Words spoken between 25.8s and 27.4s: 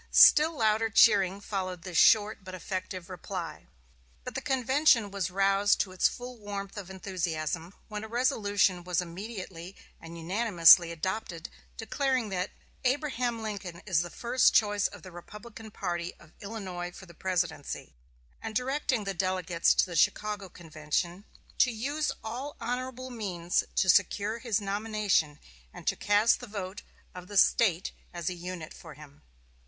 to cast the vote of the